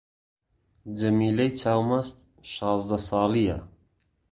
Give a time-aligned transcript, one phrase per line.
[0.97, 2.17] جەمیلەی چاو مەست
[2.53, 3.57] شازدە ساڵی یە